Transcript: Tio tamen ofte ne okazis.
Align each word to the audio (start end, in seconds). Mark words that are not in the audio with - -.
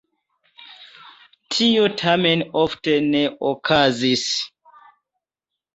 Tio 1.55 1.85
tamen 2.03 2.43
ofte 2.63 2.97
ne 3.13 3.23
okazis. 3.53 4.29